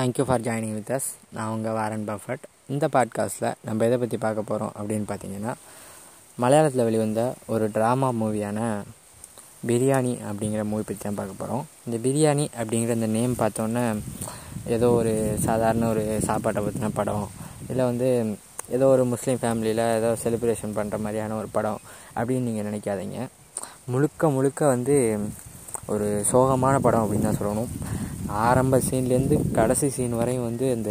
[0.00, 2.44] Thank you for joining with us நான் உங்கள் Warren Buffett.
[2.74, 5.52] இந்த பாட்காஸ்ட்டில் நம்ம எதை பற்றி பார்க்க போகிறோம் அப்படின்னு பார்த்தீங்கன்னா
[6.42, 7.22] மலையாளத்தில் வெளிவந்த
[7.52, 8.58] ஒரு ட்ராமா மூவியான
[9.68, 13.84] பிரியாணி அப்படிங்கிற மூவி பற்றி தான் பார்க்க போகிறோம் இந்த பிரியாணி அப்படிங்கிற இந்த நேம் பார்த்தோன்னே
[14.76, 15.12] ஏதோ ஒரு
[15.46, 17.26] சாதாரண ஒரு சாப்பாட்டை பற்றின படம்.
[17.68, 18.08] இல்லை வந்து
[18.76, 21.80] ஏதோ ஒரு முஸ்லீம் ஃபேமிலியில் ஏதோ செலிப்ரேஷன் பண்ணுற மாதிரியான ஒரு படம்
[22.16, 23.18] அப்படின்னு நீங்கள் நினைக்காதீங்க.
[23.86, 24.96] முழுக்க முழுக்க வந்து
[25.86, 27.72] ஒரு சோகமான படம் அப்படின்னு தான் சொல்லணும்.
[28.46, 30.90] ஆரம்ப சீன்லேருந்து கடைசி சீன் வரையும் வந்து அந்த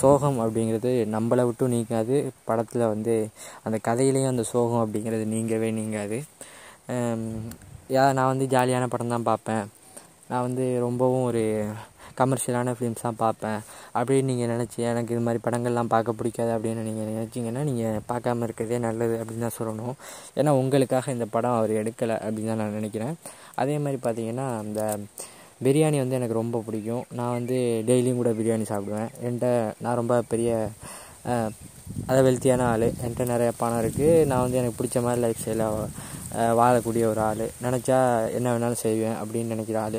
[0.00, 2.16] சோகம் அப்படிங்கிறது நம்மளை விட்டும் நீங்காது.
[2.48, 3.14] படத்தில் வந்து
[3.66, 6.18] அந்த கதையிலையும் அந்த சோகம் அப்படிங்கிறது நீங்கவே நீங்காது.
[7.96, 9.64] யா நான் வந்து ஜாலியான படம் தான் பார்ப்பேன்.
[10.30, 11.42] நான் வந்து ரொம்பவும் ஒரு
[12.20, 13.60] கமர்ஷியலான ஃபிலிம்ஸ் தான் பார்ப்பேன்.
[13.98, 18.78] அப்படின்னு நீங்கள் நினச்சி எனக்கு இது மாதிரி படங்கள்லாம் பார்க்க பிடிக்காது அப்படின்னு நீங்கள் நினச்சிங்கன்னா நீங்கள் பார்க்காம இருக்கிறதே
[18.86, 19.96] நல்லது அப்படின்னு தான் சொல்லணும்.
[20.38, 23.14] ஏன்னா உங்களுக்காக இந்த படம் அவர் எடுக்கலை அப்படின்னு தான் நான் நினைக்கிறேன்.
[23.62, 24.82] அதே மாதிரி பார்த்தீங்கன்னா அந்த
[25.64, 27.04] பிரியாணி வந்து எனக்கு ரொம்ப பிடிக்கும்.
[27.18, 27.56] நான் வந்து
[27.88, 29.10] டெய்லியும் கூட பிரியாணி சாப்பிடுவேன்.
[29.24, 29.48] என்கிட்ட
[29.84, 30.50] நான் ரொம்ப பெரிய
[32.10, 32.86] அதை வெல்த்தியான ஆள்.
[33.02, 35.88] என்கிட்ட நிறைய பணம் இருக்குது நான் வந்து எனக்கு பிடிச்ச மாதிரி லைஃப் ஸ்டைலாக
[36.60, 37.44] வாழக்கூடிய ஒரு ஆள்.
[37.64, 37.98] நினச்சா
[38.36, 39.98] என்ன வேணாலும் செய்வேன் அப்படின்னு நினைக்கிற ஆள்.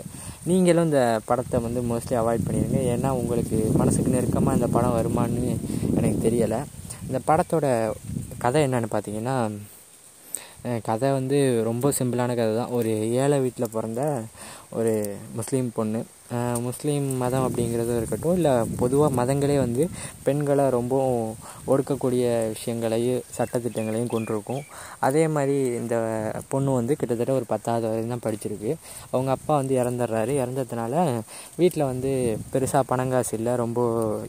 [0.49, 5.43] நீங்களும் இந்த படத்தை வந்து மோஸ்ட்லி அவாய்ட் பண்ணிடுங்க ஏன்னா உங்களுக்கு மனசுக்கு நெருக்கமாக இந்த படம் வருமானு
[5.97, 6.61] எனக்கு தெரியலை.
[7.09, 7.67] இந்த படத்தோட
[8.45, 9.37] கதை என்னென்னு பார்த்தீங்கன்னா
[10.87, 11.37] கதை வந்து
[11.67, 14.01] ரொம்ப சிம்பிளான கதை தான் ஒரு ஏழை வீட்டில் பிறந்த
[14.79, 14.93] ஒரு
[15.37, 15.99] முஸ்லீம் பொண்ணு.
[16.65, 19.83] முஸ்லீம் மதம் அப்படிங்கிறதும் இருக்கட்டும் இல்லை பொதுவாக மதங்களே வந்து
[20.25, 20.95] பெண்களை ரொம்ப
[21.71, 24.61] ஒடுக்கக்கூடிய விஷயங்களையும் சட்டத்திட்டங்களையும் கொண்டிருக்கும்.
[25.07, 25.95] அதே மாதிரி இந்த
[26.51, 28.71] பொண்ணு வந்து கிட்டத்தட்ட ஒரு பத்தாவது வரையும் தான் படிச்சிருக்கு.
[29.11, 30.35] அவங்க அப்பா வந்து இறந்துடுறாரு.
[30.43, 30.93] இறந்ததுனால
[31.61, 32.13] வீட்டில் வந்து
[32.53, 33.81] பெருசாக பணங்காசு இல்லை ரொம்ப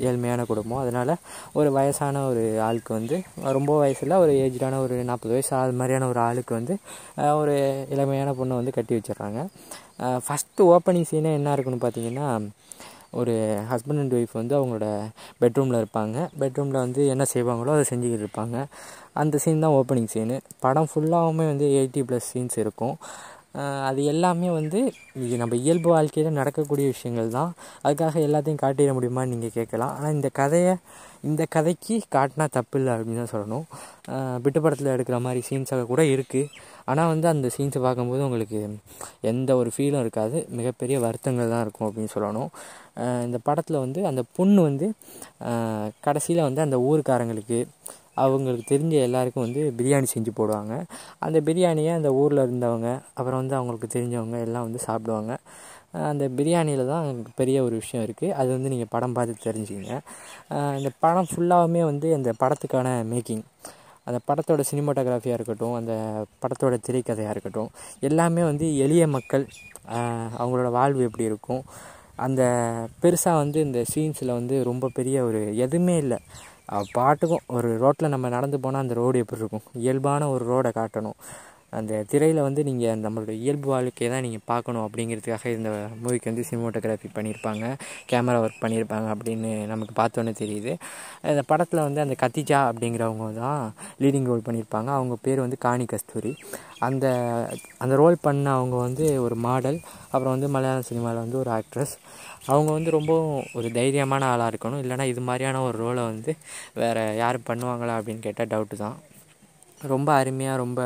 [0.08, 0.82] ஏழ்மையான குடும்பம்.
[0.84, 1.14] அதனால்
[1.60, 3.18] ஒரு வயசான ஒரு ஆளுக்கு வந்து
[3.58, 6.76] ரொம்ப வயசில் ஒரு ஏஜ்டான ஒரு நாற்பது வயசு அது மாதிரியான ஒரு ஆளுக்கு வந்து
[7.42, 7.56] ஒரு
[7.96, 9.40] இளமையான பொண்ணை வந்து கட்டி வச்சிடுறாங்க.
[10.26, 12.28] ஃபஸ்ட்டு ஓப்பனிங் சீனே என்ன இருக்குன்னு பார்த்தீங்கன்னா
[13.20, 13.32] ஒரு
[13.70, 14.86] ஹஸ்பண்ட் அண்ட் ஒய்ஃப் வந்து அவங்களோட
[15.42, 16.16] பெட்ரூமில் இருப்பாங்க.
[16.42, 18.56] பெட்ரூமில் வந்து என்ன செய்வாங்களோ அதை செஞ்சுக்கிட்டு இருப்பாங்க.
[19.22, 22.96] அந்த சீன் தான் ஓப்பனிங் சீனு படம் ஃபுல்லாகவுமே வந்து எயிட்டி ப்ளஸ் சீன்ஸ் இருக்கும்.
[23.88, 24.80] அது எல்லாமே வந்து
[25.40, 27.50] நம்ம இயல்பு வாழ்க்கையில் நடக்கக்கூடிய விஷயங்கள் தான்.
[27.84, 29.92] அதுக்காக எல்லாத்தையும் காட்டிட முடியுமான்னு நீங்கள் கேட்கலாம்.
[29.96, 30.74] ஆனால் இந்த கதையை
[31.30, 33.66] இந்த கதைக்கு காட்டினா தப்பு இல்லை அப்படின்னு தான் சொல்லணும்.
[34.44, 36.48] விட்டு படத்தில் எடுக்கிற மாதிரி சீன்ஸாக கூட இருக்குது
[36.90, 38.60] ஆனால் வந்து அந்த சீன்ஸை பார்க்கும்போது உங்களுக்கு
[39.30, 40.38] எந்த ஒரு ஃபீலும் இருக்காது.
[40.58, 42.50] மிகப்பெரிய வருத்தங்கள் தான் இருக்கும் அப்படின்னு சொல்லணும்.
[43.26, 44.86] இந்த படத்தில் வந்து அந்த பொண்ணு வந்து
[46.06, 47.60] கடைசியில் வந்து அந்த ஊருக்காரங்களுக்கு
[48.22, 50.72] அவங்களுக்கு தெரிஞ்ச எல்லாருக்கும் வந்து பிரியாணி செஞ்சு போடுவாங்க.
[51.26, 52.88] அந்த பிரியாணியை அந்த ஊரில் இருந்தவங்க
[53.18, 55.34] அப்புறம் வந்து அவங்களுக்கு தெரிஞ்சவங்க எல்லாம் வந்து சாப்பிடுவாங்க.
[56.10, 57.06] அந்த பிரியாணியில் தான்
[57.38, 59.96] பெரிய ஒரு விஷயம் இருக்குது அது வந்து நீங்கள் படம் பார்த்து தெரிஞ்சுக்கிங்க.
[60.78, 63.44] இந்த படம் ஃபுல்லாகவுமே வந்து அந்த படத்துக்கான மேக்கிங்
[64.06, 65.94] அந்த படத்தோட சினிமாட்டோகிராஃபியாக இருக்கட்டும் அந்த
[66.42, 67.70] படத்தோட திரைக்கதையாக இருக்கட்டும்
[68.08, 69.44] எல்லாமே வந்து எளிய மக்கள்
[70.40, 71.62] அவங்களோட வாழ்வு எப்படி இருக்கும்?
[72.24, 72.42] அந்த
[73.02, 76.18] பெருசாக வந்து இந்த சீன்ஸில் வந்து ரொம்ப பெரிய ஒரு எதுவுமே இல்லை.
[76.96, 79.64] பாட்டுக்கும் ஒரு ரோட்டில் நம்ம நடந்து போனால் அந்த ரோடு எப்படி இருக்கும்?
[79.84, 81.18] இயல்பான ஒரு ரோடை காட்டணும்.
[81.78, 85.70] அந்த திரையில் வந்து நீங்கள் நம்மளோட இயல்பு வாழ்க்கையை தான் நீங்கள் பார்க்கணும் அப்படிங்கிறதுக்காக இந்த
[86.02, 87.64] மூவிக்கு வந்து சினிமோட்டோகிராஃபி பண்ணியிருப்பாங்க
[88.10, 90.72] கேமரா ஒர்க் பண்ணியிருப்பாங்க அப்படின்னு நமக்கு பார்த்தோன்னே தெரியுது.
[91.30, 93.62] அந்த படத்தில் வந்து அந்த கத்திஜா அப்படிங்கிறவங்க தான்
[94.04, 94.90] லீடிங் ரோல் பண்ணியிருப்பாங்க.
[94.98, 96.32] அவங்க பேர் வந்து காணி கஸ்தூரி.
[96.88, 97.06] அந்த
[97.82, 99.78] அந்த ரோல் பண்ண அவங்க வந்து ஒரு மாடல்
[100.12, 101.94] அப்புறம் வந்து மலையாள சினிமாவில் வந்து ஒரு ஆக்ட்ரஸ்
[102.52, 104.82] அவங்க வந்து ரொம்பவும் ஒரு தைரியமான ஆளாக இருக்கணும்.
[104.84, 106.32] இல்லைனா இது மாதிரியான ஒரு ரோலை வந்து
[106.82, 108.96] வேறு யாரும் பண்ணுவாங்களா அப்படின்னு கேட்டால் டவுட்டு தான்.
[109.94, 110.80] ரொம்ப அருமையாக ரொம்ப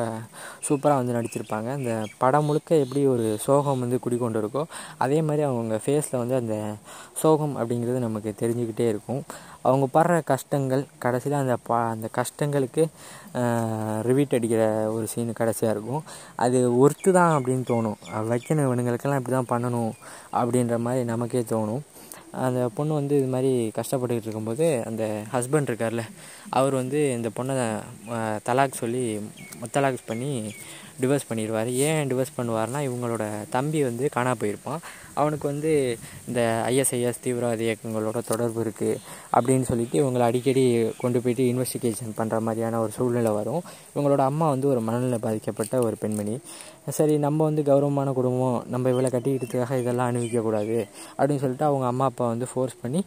[0.66, 1.68] சூப்பராக வந்து நடிச்சிருப்பாங்க.
[1.78, 1.92] அந்த
[2.22, 4.62] படம் முழுக்க எப்படி ஒரு சோகம் வந்து குடிக்கொண்டு இருக்கோ
[5.04, 6.56] அதே மாதிரி அவங்க ஃபேஸில் வந்து அந்த
[7.22, 9.22] சோகம் அப்படிங்கிறது நமக்கு தெரிஞ்சுக்கிட்டே இருக்கும்.
[9.68, 12.82] அவங்க படுற கஷ்டங்கள் கடைசியில் அந்த பா அந்த கஷ்டங்களுக்கு
[14.08, 14.62] ரிவீட் அடிக்கிற
[14.96, 16.04] ஒரு சீனு கடைசியாக இருக்கும்.
[16.44, 17.98] அது ஒர்த்து தான் அப்படின்னு தோணும்.
[18.32, 19.92] வைக்கணும் இவனுங்களுக்கெல்லாம் இப்படி தான் பண்ணணும்
[20.40, 21.84] அப்படின்ற மாதிரி நமக்கே தோணும்.
[22.44, 26.02] அந்த பொண்ணு வந்து இது மாதிரி கஷ்டப்பட்டுக்கிட்டு இருக்கும்போது அந்த ஹஸ்பண்ட் இருக்கார்ல
[26.50, 27.54] அவர் வந்து இந்த பொண்ணை
[28.44, 29.04] தலாக் சொல்லி
[29.60, 30.32] முத்தலாக்ஸ் பண்ணி
[31.00, 33.24] டிவோர்ஸ் பண்ணிடுவார் ஏன் டிவோர்ஸ் பண்ணுவார்னா இவங்களோட
[33.56, 34.80] தம்பி வந்து காணா போயிருப்பான்.
[35.20, 35.70] அவனுக்கு வந்து
[36.28, 36.40] இந்த
[36.70, 38.98] ஐஎஸ்ஐஎஸ் தீவிரவாத இயக்கங்களோட தொடர்பு இருக்குது
[39.36, 40.64] அப்படின்னு சொல்லிட்டு இவங்களை அடிக்கடி
[41.02, 43.62] கொண்டு போயிட்டு இன்வெஸ்டிகேஷன் பண்ணுற மாதிரியான ஒரு சூழ்நிலை வரும்.
[43.94, 46.34] இவங்களோட அம்மா வந்து ஒரு மனநிலை பாதிக்கப்பட்ட ஒரு பெண்மணி.
[46.98, 50.76] சரி நம்ம வந்து கௌரவமான குடும்பம் நம்ம இவ்வளோ கட்டிக்கிட்டதுக்காக இதெல்லாம் அனுபவிக்கக்கூடாது
[51.18, 53.02] அப்படின்னு சொல்லிட்டு அவங்க அம்மா அப்பா வந்து ஃபோர்ஸ் பண்ணி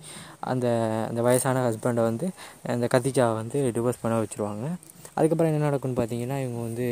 [0.52, 0.68] அந்த
[1.10, 2.28] அந்த வயசான ஹஸ்பண்டை வந்து
[2.76, 4.68] அந்த கத்திஜாவை வந்து டிவோர்ஸ் பண்ண வச்சுருவாங்க.
[5.16, 6.88] அதுக்கப்புறம் என்ன நடக்கும்னு பார்த்தீங்கன்னா இவங்க வந்து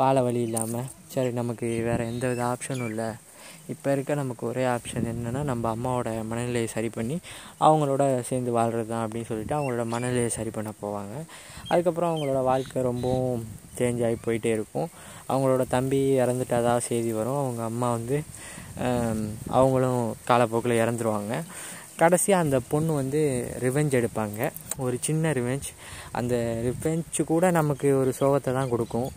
[0.00, 3.08] வாழ வழி இல்லாமல் சரி நமக்கு வேறு எந்த வித ஆப்ஷனும் இல்லை.
[3.72, 7.16] இப்போ இருக்க நமக்கு ஒரே ஆப்ஷன் என்னென்னா நம்ம அம்மாவோட மனநிலையை சரி பண்ணி
[7.66, 11.14] அவங்களோட சேர்ந்து வாழ்கிறது தான் அப்படின்னு சொல்லிட்டு அவங்களோட மனநிலையை சரி பண்ண போவாங்க.
[11.70, 13.42] அதுக்கப்புறம் அவங்களோட வாழ்க்கை ரொம்பவும்
[13.78, 14.88] சேஞ்ச் ஆகி போயிட்டே இருக்கும்.
[15.32, 17.40] அவங்களோட தம்பி இறந்துட்டாதான் செய்தி வரும்.
[17.44, 18.18] அவங்க அம்மா வந்து
[19.58, 21.34] அவங்களும் காலப்போக்கில் இறந்துருவாங்க.
[22.02, 23.20] கடைசியாக அந்த பொண்ணு வந்து
[23.64, 24.38] ரிவெஞ்ச் எடுப்பாங்க.
[24.84, 25.68] ஒரு சின்ன ரிவெஞ்ச்
[26.18, 26.34] அந்த
[26.66, 29.10] ரிவெஞ்சு கூட நமக்கு ஒரு சோகத்தை தான் கொடுக்கும்.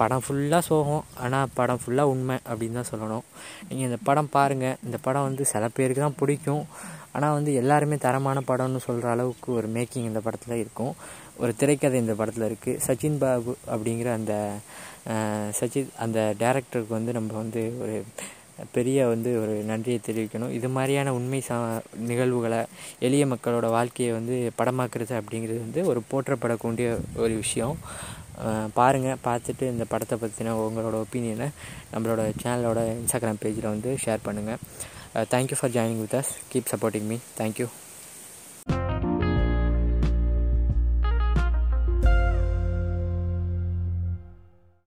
[0.00, 1.04] படம் ஃபுல்லாக சோகம்.
[1.24, 3.24] ஆனால் படம் ஃபுல்லாக உண்மை அப்படின்னு தான் சொல்லணும்.
[3.68, 6.64] நீங்கள் இந்த படம் பாருங்கள் இந்த படம் வந்து சில பேருக்கு தான் பிடிக்கும்.
[7.16, 10.94] ஆனால் வந்து எல்லாருமே தரமான படம்னு சொல்கிற அளவுக்கு ஒரு மேக்கிங் இந்த படத்தில் இருக்கும்.
[11.42, 14.34] ஒரு திரைக்கதை இந்த படத்தில் இருக்குது சச்சின் பாபு அப்படிங்கிற அந்த
[15.58, 17.96] சச்சின் அந்த டேரக்டருக்கு வந்து நம்ம வந்து ஒரு
[18.76, 20.52] பெரிய வந்து ஒரு நன்றியை தெரிவிக்கணும்.
[20.58, 21.56] இது மாதிரியான உண்மை சா
[22.10, 22.60] நிகழ்வுகளை
[23.08, 26.88] எளிய மக்களோட வாழ்க்கையை வந்து படமாக்குறது அப்படிங்கிறது வந்து ஒரு போற்றப்படக்கூடிய
[27.24, 27.76] ஒரு விஷயம்.
[28.78, 31.48] பாருங்கள் பார்த்துட்டு இந்த படத்தை பற்றின உங்களோட ஒப்பீனியனை
[31.92, 34.60] நம்மளோட சேனலோட இன்ஸ்டாகிராம் பேஜில் வந்து ஷேர் பண்ணுங்கள்
[35.34, 37.68] thank you for joining with us keep supporting me thank you